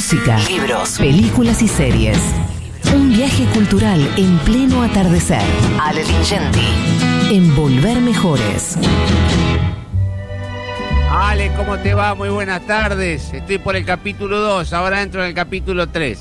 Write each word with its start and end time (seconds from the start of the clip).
música, 0.00 0.38
libros, 0.48 0.96
películas 0.98 1.60
y 1.60 1.68
series. 1.68 2.18
Un 2.94 3.10
viaje 3.10 3.44
cultural 3.52 4.00
en 4.16 4.38
pleno 4.38 4.82
atardecer. 4.82 5.42
Ale 5.78 6.02
Lingenti. 6.04 6.68
En 7.30 7.54
Volver 7.54 8.00
Mejores. 8.00 8.78
Ale, 11.10 11.52
¿cómo 11.54 11.76
te 11.80 11.92
va? 11.92 12.14
Muy 12.14 12.30
buenas 12.30 12.66
tardes. 12.66 13.30
Estoy 13.34 13.58
por 13.58 13.76
el 13.76 13.84
capítulo 13.84 14.40
2, 14.40 14.72
ahora 14.72 15.02
entro 15.02 15.20
en 15.20 15.28
el 15.28 15.34
capítulo 15.34 15.86
3. 15.90 16.18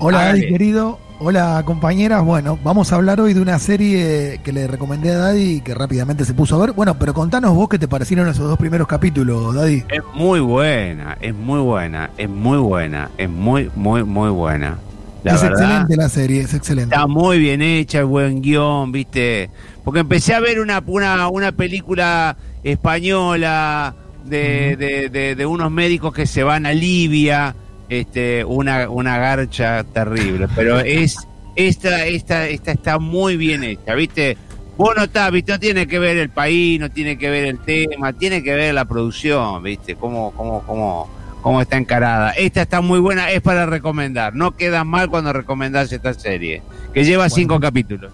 Hola. 0.00 0.24
Daddy, 0.24 0.48
querido. 0.48 0.98
Hola, 1.22 1.62
compañeras. 1.66 2.24
Bueno, 2.24 2.58
vamos 2.64 2.92
a 2.92 2.96
hablar 2.96 3.20
hoy 3.20 3.34
de 3.34 3.42
una 3.42 3.58
serie 3.58 4.40
que 4.42 4.52
le 4.54 4.66
recomendé 4.66 5.10
a 5.10 5.18
Daddy 5.18 5.56
y 5.56 5.60
que 5.60 5.74
rápidamente 5.74 6.24
se 6.24 6.32
puso 6.32 6.56
a 6.56 6.60
ver. 6.64 6.72
Bueno, 6.72 6.98
pero 6.98 7.12
contanos 7.12 7.54
vos 7.54 7.68
qué 7.68 7.78
te 7.78 7.86
parecieron 7.88 8.26
esos 8.26 8.48
dos 8.48 8.58
primeros 8.58 8.88
capítulos, 8.88 9.54
Daddy. 9.54 9.84
Es 9.90 10.00
muy 10.14 10.40
buena, 10.40 11.18
es 11.20 11.34
muy 11.34 11.60
buena, 11.60 12.10
es 12.16 12.28
muy 12.30 12.56
buena, 12.56 13.10
es 13.18 13.28
muy, 13.28 13.70
muy, 13.74 14.02
muy 14.02 14.30
buena. 14.30 14.78
La 15.22 15.34
es 15.34 15.42
verdad, 15.42 15.60
excelente 15.60 15.96
la 15.96 16.08
serie, 16.08 16.40
es 16.40 16.54
excelente. 16.54 16.94
Está 16.94 17.06
muy 17.06 17.38
bien 17.38 17.60
hecha, 17.60 17.98
el 17.98 18.06
buen 18.06 18.40
guion, 18.40 18.90
¿viste? 18.90 19.50
Porque 19.84 20.00
empecé 20.00 20.32
a 20.32 20.40
ver 20.40 20.58
una, 20.58 20.82
una, 20.86 21.28
una 21.28 21.52
película 21.52 22.34
española 22.62 23.94
de, 24.24 24.76
de, 24.78 25.10
de- 25.10 25.34
de 25.34 25.46
unos 25.46 25.70
médicos 25.70 26.14
que 26.14 26.26
se 26.26 26.42
van 26.42 26.64
a 26.64 26.72
Libia, 26.72 27.54
este, 27.90 28.44
una, 28.44 28.88
una 28.88 29.18
garcha 29.18 29.84
terrible. 29.84 30.48
Pero 30.54 30.80
es 30.80 31.16
esta, 31.56 32.06
esta, 32.06 32.48
esta 32.48 32.72
está 32.72 32.98
muy 32.98 33.36
bien 33.36 33.64
hecha, 33.64 33.94
¿viste? 33.94 34.38
Vos 34.78 34.94
no 34.96 35.04
estás, 35.04 35.30
¿viste? 35.30 35.52
No 35.52 35.60
tiene 35.60 35.86
que 35.86 35.98
ver 35.98 36.16
el 36.16 36.30
país, 36.30 36.80
no 36.80 36.90
tiene 36.90 37.18
que 37.18 37.28
ver 37.28 37.44
el 37.44 37.58
tema, 37.58 38.14
tiene 38.14 38.42
que 38.42 38.54
ver 38.54 38.72
la 38.72 38.86
producción, 38.86 39.62
¿viste? 39.62 39.96
Cómo, 39.96 40.32
cómo, 40.32 40.62
cómo, 40.62 41.10
cómo 41.42 41.60
está 41.60 41.76
encarada. 41.76 42.30
Esta 42.30 42.62
está 42.62 42.80
muy 42.80 42.98
buena, 42.98 43.30
es 43.30 43.42
para 43.42 43.66
recomendar. 43.66 44.34
No 44.34 44.56
queda 44.56 44.84
mal 44.84 45.10
cuando 45.10 45.34
recomendás 45.34 45.92
esta 45.92 46.14
serie, 46.14 46.62
que 46.94 47.04
lleva 47.04 47.28
cinco 47.28 47.60
capítulos. 47.60 48.10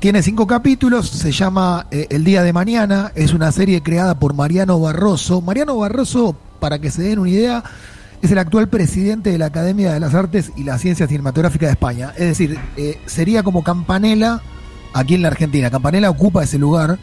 Tiene 0.00 0.22
cinco 0.22 0.46
capítulos, 0.46 1.08
se 1.08 1.32
llama 1.32 1.86
eh, 1.90 2.08
El 2.10 2.24
Día 2.24 2.42
de 2.42 2.52
Mañana, 2.52 3.12
es 3.14 3.32
una 3.32 3.50
serie 3.52 3.80
creada 3.82 4.18
por 4.18 4.34
Mariano 4.34 4.78
Barroso. 4.78 5.40
Mariano 5.40 5.78
Barroso, 5.78 6.36
para 6.60 6.78
que 6.80 6.90
se 6.90 7.02
den 7.02 7.20
una 7.20 7.30
idea, 7.30 7.64
es 8.22 8.30
el 8.30 8.38
actual 8.38 8.68
presidente 8.68 9.30
de 9.30 9.38
la 9.38 9.46
Academia 9.46 9.92
de 9.92 10.00
las 10.00 10.14
Artes 10.14 10.52
y 10.56 10.64
las 10.64 10.80
Ciencias 10.80 11.08
Cinematográficas 11.08 11.68
de 11.68 11.72
España. 11.72 12.12
Es 12.16 12.26
decir, 12.26 12.58
eh, 12.76 12.98
sería 13.06 13.42
como 13.42 13.62
Campanella 13.62 14.40
aquí 14.92 15.14
en 15.14 15.22
la 15.22 15.28
Argentina. 15.28 15.70
Campanella 15.70 16.10
ocupa 16.10 16.44
ese 16.44 16.58
lugar 16.58 16.98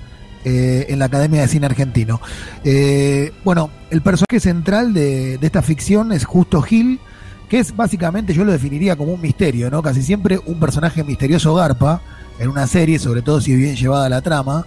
eh, 0.45 0.87
en 0.89 0.99
la 0.99 1.05
Academia 1.05 1.41
de 1.41 1.47
Cine 1.47 1.67
Argentino. 1.67 2.19
Eh, 2.63 3.31
bueno, 3.43 3.69
el 3.91 4.01
personaje 4.01 4.39
central 4.39 4.93
de, 4.93 5.37
de 5.37 5.45
esta 5.45 5.61
ficción 5.61 6.11
es 6.11 6.25
Justo 6.25 6.61
Gil, 6.61 6.99
que 7.47 7.59
es 7.59 7.75
básicamente, 7.75 8.33
yo 8.33 8.43
lo 8.43 8.51
definiría 8.51 8.95
como 8.95 9.13
un 9.13 9.21
misterio, 9.21 9.69
¿no? 9.69 9.81
Casi 9.81 10.01
siempre 10.01 10.39
un 10.45 10.59
personaje 10.59 11.03
misterioso 11.03 11.53
garpa 11.53 12.01
en 12.39 12.49
una 12.49 12.67
serie, 12.67 12.99
sobre 12.99 13.21
todo 13.21 13.39
si 13.39 13.55
bien 13.55 13.75
llevada 13.75 14.09
la 14.09 14.21
trama. 14.21 14.65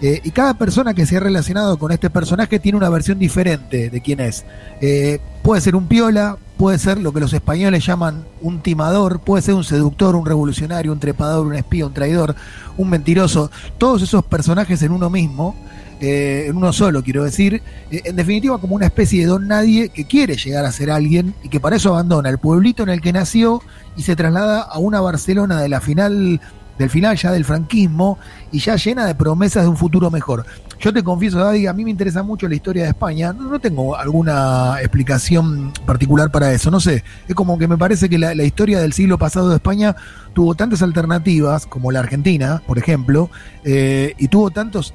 Eh, 0.00 0.20
y 0.22 0.30
cada 0.30 0.54
persona 0.54 0.94
que 0.94 1.06
se 1.06 1.16
ha 1.16 1.20
relacionado 1.20 1.78
con 1.78 1.90
este 1.90 2.08
personaje 2.10 2.58
tiene 2.58 2.78
una 2.78 2.88
versión 2.88 3.18
diferente 3.18 3.90
de 3.90 4.00
quién 4.00 4.20
es. 4.20 4.44
Eh, 4.80 5.18
puede 5.42 5.60
ser 5.60 5.74
un 5.74 5.88
piola, 5.88 6.36
puede 6.56 6.78
ser 6.78 6.98
lo 6.98 7.12
que 7.12 7.20
los 7.20 7.32
españoles 7.32 7.86
llaman 7.86 8.24
un 8.40 8.60
timador, 8.60 9.20
puede 9.20 9.42
ser 9.42 9.54
un 9.54 9.64
seductor, 9.64 10.14
un 10.14 10.26
revolucionario, 10.26 10.92
un 10.92 11.00
trepador, 11.00 11.46
un 11.46 11.54
espía, 11.54 11.86
un 11.86 11.94
traidor, 11.94 12.34
un 12.76 12.90
mentiroso. 12.90 13.50
Todos 13.78 14.02
esos 14.02 14.24
personajes 14.24 14.82
en 14.82 14.92
uno 14.92 15.08
mismo, 15.10 15.56
eh, 16.00 16.46
en 16.48 16.56
uno 16.56 16.72
solo, 16.72 17.02
quiero 17.02 17.24
decir, 17.24 17.62
eh, 17.90 18.02
en 18.04 18.14
definitiva 18.14 18.58
como 18.58 18.76
una 18.76 18.86
especie 18.86 19.20
de 19.20 19.26
don 19.26 19.48
nadie 19.48 19.88
que 19.88 20.04
quiere 20.04 20.36
llegar 20.36 20.64
a 20.64 20.70
ser 20.70 20.90
alguien 20.90 21.34
y 21.42 21.48
que 21.48 21.58
para 21.58 21.76
eso 21.76 21.90
abandona 21.90 22.28
el 22.28 22.38
pueblito 22.38 22.82
en 22.82 22.88
el 22.88 23.00
que 23.00 23.12
nació 23.12 23.62
y 23.96 24.02
se 24.02 24.14
traslada 24.14 24.62
a 24.62 24.78
una 24.78 25.00
Barcelona 25.00 25.60
de 25.60 25.68
la 25.68 25.80
final 25.80 26.40
del 26.78 26.90
final 26.90 27.16
ya 27.16 27.32
del 27.32 27.44
franquismo 27.44 28.18
y 28.52 28.60
ya 28.60 28.76
llena 28.76 29.06
de 29.06 29.14
promesas 29.14 29.64
de 29.64 29.68
un 29.68 29.76
futuro 29.76 30.10
mejor. 30.10 30.46
Yo 30.80 30.92
te 30.92 31.02
confieso, 31.02 31.38
Daddy, 31.38 31.66
a 31.66 31.72
mí 31.72 31.84
me 31.84 31.90
interesa 31.90 32.22
mucho 32.22 32.48
la 32.48 32.54
historia 32.54 32.84
de 32.84 32.90
España. 32.90 33.32
No, 33.32 33.58
tengo 33.58 33.96
alguna 33.96 34.76
explicación 34.80 35.72
particular 35.84 36.30
para 36.30 36.52
eso. 36.52 36.70
No 36.70 36.78
sé, 36.78 37.02
es 37.26 37.34
como 37.34 37.58
que 37.58 37.66
me 37.66 37.76
parece 37.76 38.08
que 38.08 38.16
la, 38.16 38.32
la 38.34 38.44
historia 38.44 38.78
del 38.78 38.92
siglo 38.92 39.18
pasado 39.18 39.48
de 39.48 39.56
España 39.56 39.96
tuvo 40.34 40.54
tantas 40.54 40.82
alternativas, 40.82 41.66
como 41.66 41.90
la 41.90 41.98
Argentina, 41.98 42.62
por 42.64 42.78
ejemplo, 42.78 43.28
eh, 43.64 44.14
y 44.18 44.28
tuvo 44.28 44.50
tantos 44.50 44.94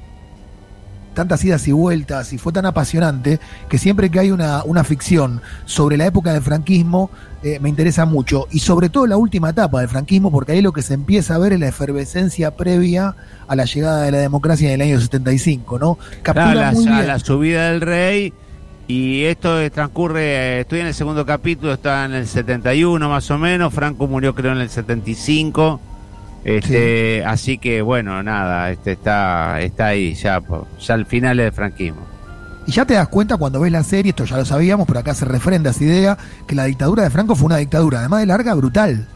tantas 1.14 1.44
idas 1.44 1.66
y 1.68 1.72
vueltas 1.72 2.32
y 2.32 2.38
fue 2.38 2.52
tan 2.52 2.66
apasionante 2.66 3.40
que 3.68 3.78
siempre 3.78 4.10
que 4.10 4.18
hay 4.18 4.30
una, 4.30 4.64
una 4.64 4.84
ficción 4.84 5.40
sobre 5.64 5.96
la 5.96 6.06
época 6.06 6.32
del 6.32 6.42
franquismo 6.42 7.10
eh, 7.42 7.58
me 7.60 7.68
interesa 7.68 8.06
mucho 8.06 8.46
y 8.50 8.60
sobre 8.60 8.88
todo 8.88 9.06
la 9.06 9.16
última 9.16 9.50
etapa 9.50 9.80
del 9.80 9.88
franquismo 9.88 10.30
porque 10.30 10.52
ahí 10.52 10.62
lo 10.62 10.72
que 10.72 10.82
se 10.82 10.94
empieza 10.94 11.34
a 11.34 11.38
ver 11.38 11.52
es 11.52 11.60
la 11.60 11.68
efervescencia 11.68 12.56
previa 12.56 13.14
a 13.46 13.56
la 13.56 13.64
llegada 13.66 14.02
de 14.02 14.12
la 14.12 14.18
democracia 14.18 14.68
en 14.68 14.80
el 14.80 14.88
año 14.88 15.00
75, 15.00 15.78
¿no? 15.78 15.98
Captura 16.22 16.54
la, 16.54 16.72
muy 16.72 16.88
a 16.88 16.92
bien. 16.92 17.06
la 17.06 17.18
subida 17.18 17.70
del 17.70 17.80
rey 17.80 18.32
y 18.86 19.24
esto 19.24 19.70
transcurre, 19.70 20.22
eh, 20.22 20.60
estoy 20.60 20.80
en 20.80 20.86
el 20.86 20.94
segundo 20.94 21.24
capítulo, 21.24 21.72
está 21.72 22.04
en 22.04 22.14
el 22.14 22.26
71 22.26 23.08
más 23.08 23.30
o 23.30 23.38
menos, 23.38 23.72
Franco 23.72 24.06
murió 24.06 24.34
creo 24.34 24.52
en 24.52 24.58
el 24.58 24.70
75, 24.70 25.80
este, 26.44 27.24
así 27.24 27.58
que 27.58 27.82
bueno, 27.82 28.22
nada, 28.22 28.70
este 28.70 28.92
está, 28.92 29.60
está 29.60 29.86
ahí 29.88 30.14
ya, 30.14 30.40
ya 30.80 30.94
al 30.94 31.06
final 31.06 31.36
del 31.38 31.52
franquismo. 31.52 32.02
Y 32.66 32.72
ya 32.72 32.84
te 32.86 32.94
das 32.94 33.08
cuenta 33.08 33.36
cuando 33.36 33.60
ves 33.60 33.72
la 33.72 33.82
serie, 33.82 34.10
esto 34.10 34.24
ya 34.24 34.36
lo 34.38 34.44
sabíamos, 34.44 34.86
pero 34.86 35.00
acá 35.00 35.14
se 35.14 35.24
refrenda 35.26 35.70
esa 35.70 35.84
idea, 35.84 36.18
que 36.46 36.54
la 36.54 36.64
dictadura 36.64 37.02
de 37.02 37.10
Franco 37.10 37.34
fue 37.36 37.46
una 37.46 37.56
dictadura, 37.58 37.98
además 38.00 38.20
de 38.20 38.26
larga, 38.26 38.54
brutal. 38.54 39.06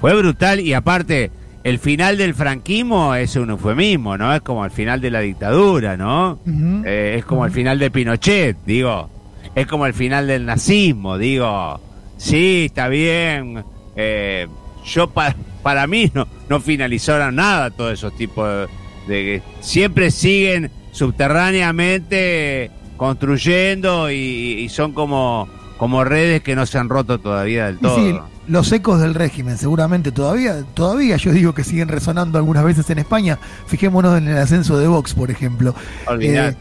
Fue 0.00 0.14
brutal 0.14 0.60
y 0.60 0.74
aparte, 0.74 1.30
el 1.64 1.78
final 1.78 2.16
del 2.18 2.34
franquismo 2.34 3.14
es 3.14 3.34
un 3.36 3.50
eufemismo, 3.50 4.16
¿no? 4.16 4.34
Es 4.34 4.42
como 4.42 4.64
el 4.64 4.70
final 4.70 5.00
de 5.00 5.10
la 5.10 5.20
dictadura, 5.20 5.96
¿no? 5.96 6.38
Eh, 6.84 7.16
es 7.18 7.24
como 7.24 7.44
el 7.46 7.50
final 7.50 7.78
de 7.78 7.90
Pinochet, 7.90 8.56
digo. 8.64 9.10
Es 9.54 9.66
como 9.66 9.86
el 9.86 9.94
final 9.94 10.26
del 10.26 10.44
nazismo, 10.46 11.18
digo. 11.18 11.80
Sí, 12.16 12.66
está 12.66 12.88
bien. 12.88 13.64
eh, 13.96 14.46
yo 14.84 15.10
pa- 15.10 15.34
para 15.62 15.86
mí 15.86 16.10
no, 16.14 16.26
no 16.48 16.60
finalizaron 16.60 17.36
nada 17.36 17.70
todos 17.70 17.92
esos 17.92 18.14
tipos 18.16 18.48
de, 18.48 18.66
de 19.08 19.24
que 19.24 19.42
siempre 19.60 20.10
siguen 20.10 20.70
subterráneamente 20.92 22.70
construyendo 22.96 24.10
y, 24.10 24.14
y 24.14 24.68
son 24.68 24.92
como, 24.92 25.48
como 25.78 26.04
redes 26.04 26.42
que 26.42 26.56
no 26.56 26.66
se 26.66 26.78
han 26.78 26.88
roto 26.88 27.18
todavía 27.18 27.66
del 27.66 27.78
todo. 27.78 27.96
sí, 27.96 28.18
los 28.48 28.72
ecos 28.72 29.00
del 29.00 29.14
régimen, 29.14 29.58
seguramente 29.58 30.10
todavía, 30.10 30.62
todavía 30.74 31.16
yo 31.16 31.32
digo 31.32 31.54
que 31.54 31.64
siguen 31.64 31.88
resonando 31.88 32.38
algunas 32.38 32.64
veces 32.64 32.88
en 32.90 32.98
España. 32.98 33.38
Fijémonos 33.66 34.16
en 34.18 34.28
el 34.28 34.38
ascenso 34.38 34.78
de 34.78 34.88
Vox, 34.88 35.14
por 35.14 35.30
ejemplo. 35.30 35.74
Eh, 36.18 36.54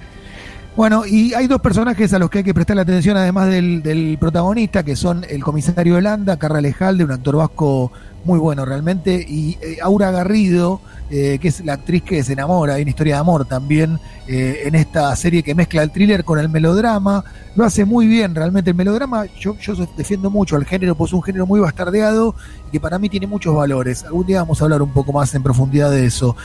bueno, 0.76 1.06
y 1.08 1.34
hay 1.34 1.48
dos 1.48 1.62
personajes 1.62 2.14
a 2.14 2.20
los 2.20 2.30
que 2.30 2.40
hay 2.40 2.44
que 2.44 2.54
prestarle 2.54 2.82
atención, 2.82 3.16
además 3.18 3.50
del, 3.50 3.82
del 3.82 4.18
protagonista, 4.20 4.84
que 4.84 4.96
son 4.96 5.26
el 5.30 5.42
comisario 5.44 5.96
Holanda, 5.96 6.38
Carla 6.38 6.62
Lejalde, 6.62 7.04
un 7.06 7.12
actor 7.12 7.38
vasco 7.38 7.92
muy 8.24 8.40
bueno 8.40 8.66
realmente, 8.66 9.26
y 9.28 9.58
eh, 9.62 9.78
Aura 9.82 10.12
Garrido, 10.12 10.82
eh, 11.10 11.40
que 11.42 11.48
es 11.48 11.64
la 11.64 11.74
actriz 11.74 12.04
que 12.04 12.24
se 12.24 12.34
enamora, 12.34 12.74
hay 12.74 12.82
una 12.82 12.90
historia 12.90 13.16
de 13.16 13.22
amor 13.22 13.46
también 13.46 14.00
eh, 14.28 14.64
en 14.66 14.76
esta 14.76 15.16
serie 15.16 15.44
que 15.44 15.56
mezcla 15.56 15.82
el 15.82 15.92
thriller 15.92 16.26
con 16.26 16.38
el 16.38 16.50
melodrama, 16.50 17.24
lo 17.56 17.64
hace 17.64 17.86
muy 17.86 18.08
bien 18.08 18.36
realmente. 18.36 18.72
El 18.72 18.76
melodrama, 18.76 19.26
yo, 19.40 19.58
yo 19.58 19.74
defiendo 19.96 20.30
mucho 20.30 20.58
al 20.58 20.66
género, 20.66 20.96
pues 20.96 21.10
es 21.10 21.14
un 21.14 21.24
género 21.24 21.48
muy 21.48 21.60
bastardeado 21.60 22.36
y 22.68 22.72
que 22.72 22.80
para 22.80 23.00
mí 23.00 23.08
tiene 23.08 23.28
muchos 23.28 23.56
valores. 23.56 24.04
Algún 24.04 24.28
día 24.28 24.42
vamos 24.42 24.62
a 24.62 24.66
hablar 24.66 24.82
un 24.82 24.92
poco 24.92 25.14
más 25.14 25.34
en 25.34 25.42
profundidad 25.44 25.90
de 25.90 26.06
eso. 26.06 26.36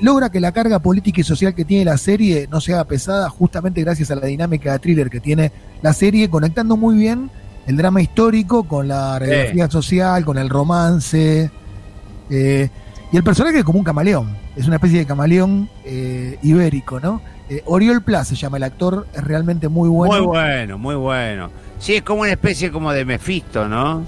Logra 0.00 0.30
que 0.30 0.40
la 0.40 0.50
carga 0.50 0.80
política 0.80 1.20
y 1.20 1.24
social 1.24 1.54
que 1.54 1.64
tiene 1.64 1.84
la 1.84 1.98
serie 1.98 2.48
no 2.50 2.60
sea 2.60 2.84
pesada 2.84 3.30
justamente 3.30 3.80
gracias 3.82 4.10
a 4.10 4.16
la 4.16 4.26
dinámica 4.26 4.72
de 4.72 4.78
thriller 4.80 5.08
que 5.08 5.20
tiene 5.20 5.52
la 5.82 5.92
serie, 5.92 6.28
conectando 6.28 6.76
muy 6.76 6.96
bien 6.96 7.30
el 7.68 7.76
drama 7.76 8.00
histórico 8.00 8.64
con 8.64 8.88
la 8.88 9.18
radiografía 9.18 9.70
social, 9.70 10.24
con 10.24 10.38
el 10.38 10.48
romance. 10.48 11.50
eh, 12.30 12.68
y 13.12 13.16
el 13.16 13.22
personaje 13.22 13.58
es 13.58 13.64
como 13.64 13.78
un 13.78 13.84
camaleón, 13.84 14.36
es 14.56 14.66
una 14.66 14.76
especie 14.76 14.98
de 14.98 15.06
camaleón 15.06 15.68
eh, 15.84 16.38
ibérico, 16.42 16.98
¿no? 16.98 17.22
Eh, 17.48 17.62
Oriol 17.66 18.02
Pla 18.02 18.24
se 18.24 18.36
llama 18.36 18.58
el 18.58 18.62
actor, 18.64 19.06
es 19.14 19.22
realmente 19.24 19.68
muy 19.68 19.88
bueno. 19.88 20.14
Muy 20.14 20.26
bueno, 20.26 20.78
muy 20.78 20.94
bueno. 20.94 21.50
Sí, 21.78 21.94
es 21.94 22.02
como 22.02 22.22
una 22.22 22.32
especie 22.32 22.70
como 22.70 22.92
de 22.92 23.04
Mefisto, 23.04 23.68
¿no? 23.68 24.02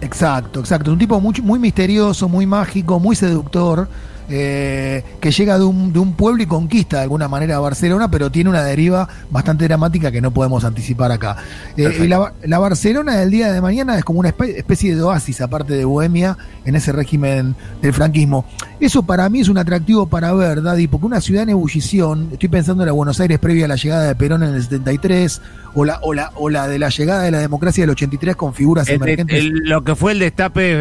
Exacto, 0.00 0.60
exacto. 0.60 0.90
Es 0.90 0.92
un 0.92 0.98
tipo 0.98 1.20
muy, 1.20 1.34
muy 1.42 1.58
misterioso, 1.58 2.28
muy 2.28 2.46
mágico, 2.46 2.98
muy 3.00 3.16
seductor. 3.16 3.88
Eh, 4.28 5.04
que 5.20 5.30
llega 5.30 5.58
de 5.58 5.64
un, 5.64 5.92
de 5.92 5.98
un 5.98 6.14
pueblo 6.14 6.42
y 6.42 6.46
conquista 6.46 6.96
de 6.98 7.02
alguna 7.04 7.28
manera 7.28 7.56
a 7.56 7.60
Barcelona, 7.60 8.10
pero 8.10 8.30
tiene 8.30 8.50
una 8.50 8.62
deriva 8.62 9.08
bastante 9.30 9.64
dramática 9.66 10.10
que 10.10 10.20
no 10.20 10.30
podemos 10.32 10.64
anticipar 10.64 11.12
acá. 11.12 11.36
Eh, 11.76 12.00
y 12.04 12.06
la, 12.08 12.32
la 12.44 12.58
Barcelona 12.58 13.16
del 13.16 13.30
día 13.30 13.52
de 13.52 13.60
mañana 13.60 13.96
es 13.98 14.04
como 14.04 14.20
una 14.20 14.30
espe- 14.36 14.56
especie 14.56 14.94
de 14.94 15.02
oasis, 15.02 15.40
aparte 15.40 15.74
de 15.74 15.84
Bohemia, 15.84 16.36
en 16.64 16.74
ese 16.76 16.92
régimen 16.92 17.54
del 17.82 17.92
franquismo. 17.92 18.44
Eso 18.80 19.02
para 19.04 19.28
mí 19.28 19.40
es 19.40 19.48
un 19.48 19.58
atractivo 19.58 20.06
para 20.06 20.32
ver, 20.34 20.62
Daddy, 20.62 20.86
porque 20.88 21.06
una 21.06 21.20
ciudad 21.20 21.44
en 21.44 21.50
ebullición, 21.50 22.28
estoy 22.32 22.48
pensando 22.48 22.82
en 22.82 22.86
la 22.86 22.92
Buenos 22.92 23.20
Aires 23.20 23.38
previa 23.38 23.64
a 23.66 23.68
la 23.68 23.76
llegada 23.76 24.04
de 24.04 24.14
Perón 24.14 24.42
en 24.42 24.54
el 24.54 24.62
73, 24.62 25.40
o 25.74 25.84
la, 25.84 25.98
o 26.02 26.12
la, 26.14 26.32
o 26.34 26.48
la 26.50 26.68
de 26.68 26.78
la 26.78 26.88
llegada 26.88 27.22
de 27.22 27.30
la 27.30 27.38
democracia 27.38 27.82
del 27.84 27.90
83 27.90 28.34
con 28.36 28.54
figuras 28.54 28.88
El- 28.88 28.96
emergentes. 28.96 29.38
el- 29.38 29.50
lo 29.64 29.84
que 29.84 29.94
fue 29.94 30.12
el 30.12 30.18
destape 30.18 30.62
eh, 30.72 30.76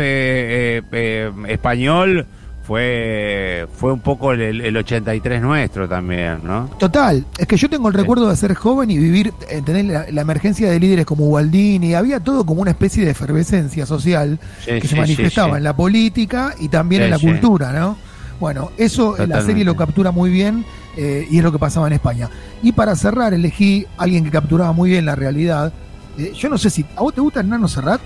eh, 0.80 0.82
eh, 0.92 1.32
español 1.50 2.26
fue 2.66 3.68
fue 3.78 3.94
un 3.94 4.00
poco 4.00 4.32
el, 4.34 4.42
el- 4.42 4.62
el 4.62 4.78
83 4.78 5.42
nuestro 5.42 5.88
también, 5.88 6.40
¿no? 6.44 6.70
Total, 6.80 7.26
es 7.38 7.48
que 7.48 7.58
yo 7.58 7.70
tengo 7.70 7.88
el 7.88 7.94
recuerdo 7.94 8.30
de 8.30 8.36
ser 8.36 8.54
joven 8.56 8.90
y 8.92 8.98
vivir, 8.98 9.34
eh, 9.50 9.62
tener 9.64 9.86
la, 9.86 10.06
la 10.12 10.22
emergencia 10.22 10.70
de 10.70 10.80
líderes 10.80 11.06
como 11.06 11.26
Gualdini, 11.26 11.94
había 11.94 12.20
todo 12.20 12.46
como 12.46 12.62
una 12.62 12.72
especie 12.72 13.06
de 13.06 13.12
efervescencia 13.12 13.86
social 13.86 14.40
Sí, 14.60 14.72
que 14.72 14.82
sí, 14.82 14.88
se 14.90 14.96
manifestaba 14.96 15.52
sí, 15.54 15.58
en 15.58 15.64
la 15.64 15.76
política 15.76 16.56
y 16.60 16.68
también 16.70 17.04
en 17.04 17.12
la 17.12 17.20
cultura, 17.20 17.72
¿no? 17.72 17.98
Bueno, 18.40 18.72
eso 18.78 19.16
la 19.28 19.42
serie 19.42 19.64
lo 19.64 19.76
captura 19.78 20.12
muy 20.12 20.30
bien 20.30 20.66
eh, 20.98 21.26
y 21.30 21.38
es 21.38 21.44
lo 21.44 21.52
que 21.54 21.60
pasaba 21.60 21.88
en 21.88 21.94
España. 21.94 22.30
Y 22.62 22.74
para 22.74 22.96
cerrar, 22.96 23.34
elegí 23.34 23.86
a 23.98 24.04
alguien 24.04 24.26
que 24.26 24.32
capturaba 24.32 24.74
muy 24.74 24.90
bien 24.90 25.06
la 25.06 25.16
realidad. 25.16 25.72
Eh, 26.18 26.34
yo 26.36 26.50
no 26.50 26.58
sé 26.58 26.70
si. 26.70 26.86
¿A 26.98 27.02
vos 27.02 27.14
te 27.14 27.22
gusta 27.22 27.42
Nano 27.44 27.68
Serrat? 27.70 28.02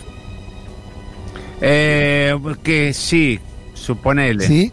Eh, 1.62 2.36
que 2.64 2.94
sí, 2.94 3.40
suponele. 3.90 4.46
Sí. 4.46 4.72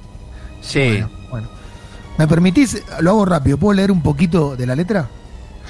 Sí. 0.60 0.88
Bueno, 0.90 1.10
bueno. 1.30 1.48
¿Me 2.18 2.28
permitís? 2.28 2.82
Lo 3.00 3.10
hago 3.10 3.24
rápido. 3.24 3.56
¿Puedo 3.56 3.74
leer 3.74 3.90
un 3.90 4.02
poquito 4.02 4.56
de 4.56 4.66
la 4.66 4.74
letra? 4.76 5.08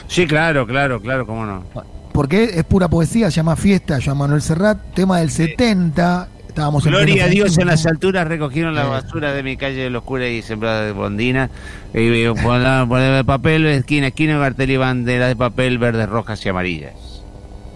Sí, 0.09 0.27
claro, 0.27 0.67
claro, 0.67 1.01
claro, 1.01 1.27
cómo 1.27 1.47
no. 1.47 1.65
Porque 2.13 2.45
es 2.45 2.65
pura 2.65 2.89
poesía, 2.89 3.31
se 3.31 3.37
llama 3.37 3.55
Fiesta, 3.57 3.99
Joan 4.05 4.19
Manuel 4.19 4.43
Serrat, 4.43 4.79
tema 4.95 5.19
del 5.19 5.31
70. 5.31 6.29
Estábamos 6.49 6.87
en 6.87 6.93
Gloria 6.93 7.27
a 7.27 7.29
Dios 7.29 7.57
en 7.59 7.67
las 7.69 7.87
alturas 7.87 8.27
recogieron 8.27 8.75
la 8.75 8.85
Eh. 8.85 8.89
basura 8.89 9.33
de 9.33 9.43
mi 9.43 9.57
calle 9.57 9.83
de 9.83 9.91
los 9.91 10.03
y 10.29 10.43
sembrada 10.43 10.83
de 10.83 10.93
bondina. 10.93 11.51
Y 11.95 12.01
y 12.01 12.29
ponían 12.29 12.89
ponían 12.89 13.25
papel, 13.27 13.67
esquina, 13.67 14.09
esquina, 14.09 14.39
cartel 14.41 14.71
y 14.71 14.77
bandera 14.77 15.29
de 15.29 15.37
papel 15.37 15.79
verdes, 15.79 16.09
rojas 16.09 16.45
y 16.45 16.49
amarillas. 16.49 16.95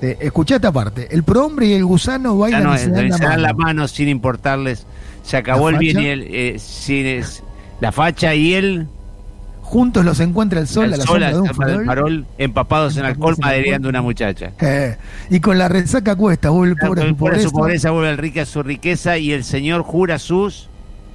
Eh, 0.02 0.16
escuchá 0.20 0.56
esta 0.56 0.72
parte. 0.72 1.08
El 1.10 1.22
prohombre 1.24 1.66
y 1.66 1.72
el 1.74 1.84
gusano 1.84 2.38
bailan 2.38 2.64
no, 2.64 2.74
y 2.74 2.78
se 2.78 2.88
dan 2.90 3.08
la 3.10 3.16
se 3.18 3.24
dan 3.24 3.42
la 3.42 3.52
mano. 3.52 3.86
sin 3.88 4.08
importarles. 4.08 4.86
Se 5.22 5.36
acabó 5.36 5.70
¿La 5.70 5.76
el 5.76 5.80
bien 5.80 6.00
y 6.00 6.06
el. 6.06 6.22
eh, 6.30 6.56
sin 6.58 7.06
es- 7.06 7.42
la 7.80 7.92
facha 7.92 8.34
y 8.34 8.54
el. 8.54 8.86
Juntos 9.62 10.04
los 10.04 10.18
encuentra 10.18 10.58
el 10.58 10.66
sol 10.66 10.86
al 10.86 10.94
a 10.94 10.96
la 10.96 11.04
sol, 11.04 11.20
sombra 11.20 11.30
de 11.30 11.38
un 11.40 11.46
farol. 11.54 11.86
farol, 11.86 12.26
empapados 12.38 12.96
en 12.96 13.04
alcohol, 13.04 13.36
alcohol. 13.40 13.86
una 13.86 14.02
muchacha. 14.02 14.50
Eh, 14.60 14.96
y 15.30 15.38
con 15.38 15.58
la 15.58 15.68
resaca 15.68 16.16
cuesta, 16.16 16.50
vuelve 16.50 16.72
el 16.72 16.76
pobre 16.88 17.02
El 17.02 17.14
pobre 17.14 17.34
a 17.34 17.34
pobreza, 17.34 17.48
su 17.48 17.54
pobreza 17.54 17.90
vuelve 17.92 18.08
al 18.08 18.18
rica 18.18 18.42
a 18.42 18.46
su 18.46 18.62
riqueza 18.64 19.16
y 19.18 19.30
el 19.32 19.44
Señor 19.44 19.82
jura 19.82 20.18
sus. 20.18 20.68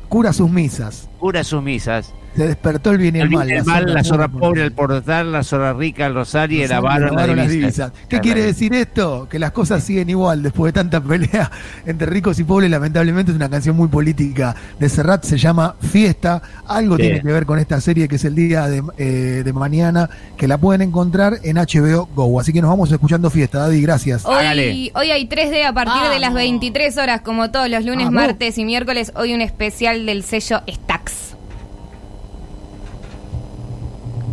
cura 0.07 0.31
sus 0.31 0.49
misas. 0.49 1.09
Jura 1.19 1.43
sus 1.43 1.61
misas. 1.61 2.13
Se 2.35 2.47
despertó 2.47 2.91
el 2.91 2.97
bien 2.97 3.15
y 3.15 3.19
el, 3.19 3.23
El, 3.23 3.29
bien 3.29 3.39
mal. 3.39 3.49
y 3.49 3.53
el 3.53 3.63
mal, 3.65 3.93
la 3.93 4.03
zorra 4.03 4.27
pobre, 4.27 4.63
el 4.63 4.71
portal, 4.73 5.31
la 5.31 5.43
zorra 5.43 5.73
rica, 5.73 6.05
el 6.05 6.13
rosario 6.15 6.59
y 6.59 6.63
el 6.63 6.71
avaro, 6.73 7.11
la 7.11 7.27
las 7.27 7.49
divisa. 7.49 7.85
divisas. 7.87 7.91
¿Qué 8.09 8.19
quiere 8.19 8.41
decir 8.43 8.73
esto? 8.73 9.27
Que 9.29 9.39
las 9.39 9.51
cosas 9.51 9.83
siguen 9.83 10.09
igual 10.09 10.43
después 10.43 10.73
de 10.73 10.79
tanta 10.79 10.99
pelea 11.01 11.49
entre 11.85 12.07
ricos 12.07 12.37
y 12.39 12.43
pobres. 12.43 12.69
Lamentablemente 12.69 13.31
es 13.31 13.35
una 13.37 13.49
canción 13.49 13.75
muy 13.77 13.87
política 13.87 14.55
de 14.79 14.89
Serrat, 14.89 15.23
se 15.23 15.37
llama 15.37 15.75
Fiesta. 15.79 16.41
Algo 16.67 16.95
Sí. 16.97 17.03
tiene 17.03 17.21
que 17.21 17.27
ver 17.31 17.45
con 17.45 17.57
esta 17.59 17.79
serie 17.79 18.07
que 18.07 18.15
es 18.17 18.25
el 18.25 18.35
día 18.35 18.67
de, 18.67 18.83
eh, 18.97 19.41
de 19.45 19.53
mañana, 19.53 20.09
que 20.37 20.47
la 20.47 20.57
pueden 20.57 20.81
encontrar 20.81 21.39
en 21.43 21.57
HBO 21.57 22.07
Go. 22.15 22.39
Así 22.39 22.51
que 22.51 22.61
nos 22.61 22.69
vamos 22.69 22.91
escuchando 22.91 23.29
Fiesta, 23.29 23.59
Daddy, 23.59 23.81
gracias. 23.81 24.25
Hágale. 24.25 24.69
Hoy, 24.71 24.91
hoy 24.95 25.11
hay 25.11 25.25
3D 25.27 25.63
a 25.65 25.73
partir 25.73 26.01
de 26.09 26.19
las 26.19 26.29
Vamos. 26.31 26.35
23 26.41 26.97
horas, 26.97 27.21
como 27.21 27.49
todos 27.51 27.69
los 27.69 27.85
lunes, 27.85 28.11
martes 28.11 28.57
y 28.57 28.65
miércoles. 28.65 29.13
Hoy 29.15 29.33
un 29.33 29.41
especial 29.41 30.05
del 30.05 30.23
sello 30.23 30.61
Stax. 30.67 30.94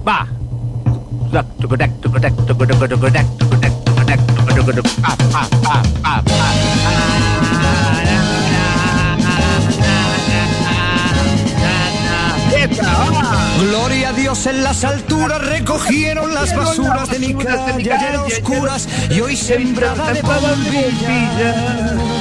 Va. 0.06 0.26
Gloria 13.60 14.08
a 14.08 14.12
Dios 14.12 14.46
en 14.46 14.62
las 14.62 14.84
alturas, 14.84 15.40
recogieron 15.40 16.34
las 16.34 16.54
basuras 16.56 17.08
de 17.10 17.18
mi 17.18 17.34
calle 17.34 17.92
ayer 17.92 18.16
oscuras 18.16 18.88
y 19.10 19.20
hoy 19.20 19.36
sembrada 19.36 20.12
de 20.12 20.22
bombilla. 20.22 22.11